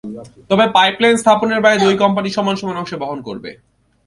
[0.49, 3.51] তবে পাইপলাইন স্থাপনের ব্যয় দুই কোম্পানি সমান সমান অংশে বহন করবে।